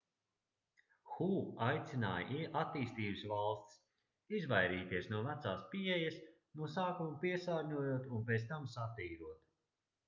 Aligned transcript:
hu 1.09 1.25
aicināja 1.65 2.47
attīstības 2.61 3.21
valstis 3.33 3.77
izvairīties 4.39 5.11
no 5.13 5.21
vecās 5.29 5.63
pieejas 5.75 6.19
no 6.63 6.73
sākuma 6.79 7.23
piesārņojot 7.27 8.11
un 8.19 8.29
pēc 8.33 8.51
tam 8.55 8.69
satīrot 8.81 9.49